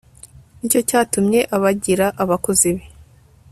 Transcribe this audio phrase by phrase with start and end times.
[0.59, 2.85] ni cyo cyatumye abagira abakozi be